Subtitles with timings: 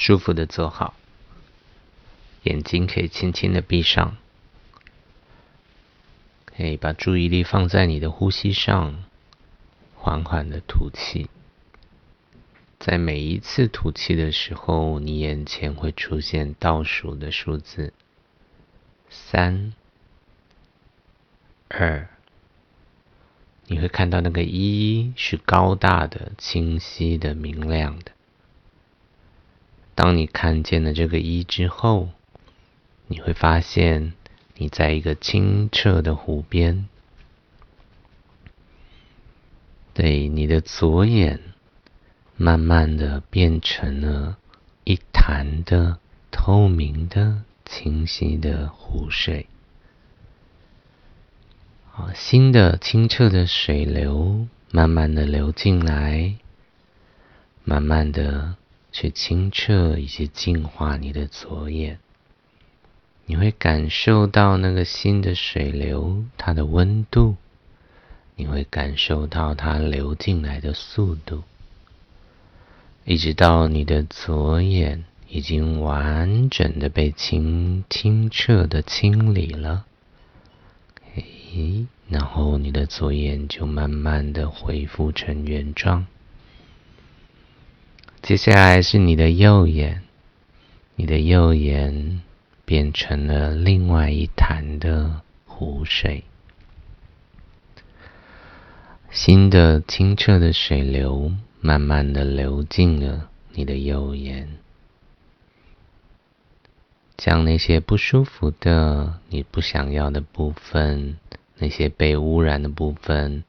[0.00, 0.94] 舒服的坐好，
[2.44, 4.16] 眼睛可以轻轻的闭上，
[6.44, 9.02] 可以把注意力放在你的呼吸上，
[9.96, 11.28] 缓缓的吐气。
[12.78, 17.92] 在每一次吐气的时候，你眼前会出现倒数的数字：
[19.10, 19.74] 三、
[21.66, 22.08] 二。
[23.66, 28.12] 你会看到那个一是高大的、清晰的、明亮的。
[29.98, 32.10] 当你看见了这个一之后，
[33.08, 34.12] 你会发现
[34.56, 36.88] 你在一个清澈的湖边。
[39.94, 41.40] 对，你的左眼
[42.36, 44.38] 慢慢的变成了
[44.84, 45.98] 一潭的
[46.30, 49.48] 透明的、清晰的湖水。
[52.14, 56.36] 新的清澈的水流慢慢的流进来，
[57.64, 58.54] 慢慢的
[58.92, 61.98] 去清澈以及净化你的左眼。
[63.26, 67.36] 你会感受到那个新的水流它的温度，
[68.36, 71.42] 你会感受到它流进来的速度，
[73.04, 79.84] 一直到你的左眼已经完整的被清清澈的清理了。
[81.14, 86.06] 诶然后你的左眼就慢慢的恢复成原状。
[88.28, 90.02] 接下来是你的右眼，
[90.96, 92.20] 你的右眼
[92.66, 96.24] 变成了另外一潭的湖水，
[99.08, 104.58] 新的清澈的水流慢慢的流进了你的右眼，
[107.16, 111.16] 将那些不舒服的、你不想要的部分。
[111.56, 113.42] 那些被污染的部分，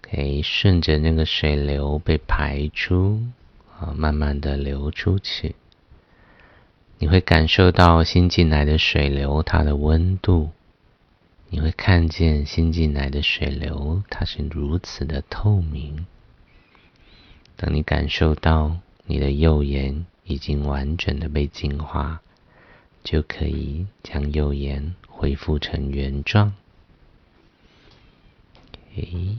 [0.00, 3.20] 可以顺着那个水流被排出，
[3.78, 5.54] 啊，慢慢的流出去。
[6.98, 10.50] 你会感受到新进来的水流它的温度，
[11.48, 16.06] 你会看见新进来的水流它是如此的透明。
[17.56, 22.20] 当你感受到你的右眼已经完整的被净化，
[23.04, 26.52] 就可以将右眼恢复成原状。
[28.96, 29.38] 诶，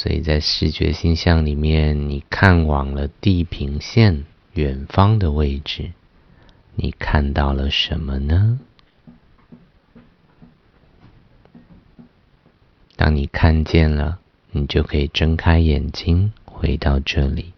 [0.00, 5.90] 所以在视觉星象里面，你看往了地平线远方的位置，
[6.76, 8.60] 你看到了什么呢？
[12.94, 14.20] 当你看见了，
[14.52, 17.52] 你就可以睁开眼睛回到这里。